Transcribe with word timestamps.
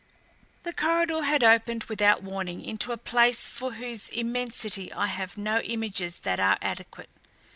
The 0.63 0.73
corridor 0.73 1.21
had 1.21 1.43
opened 1.43 1.83
without 1.83 2.23
warning 2.23 2.65
into 2.65 2.91
a 2.91 2.97
place 2.97 3.47
for 3.47 3.73
whose 3.73 4.09
immensity 4.09 4.91
I 4.91 5.05
have 5.05 5.37
no 5.37 5.59
images 5.59 6.17
that 6.21 6.39
are 6.39 6.57
adequate. 6.59 7.11